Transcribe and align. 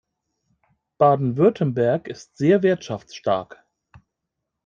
Baden-Württemberg 0.97 2.07
ist 2.07 2.35
sehr 2.35 2.63
wirtschaftsstark. 2.63 3.63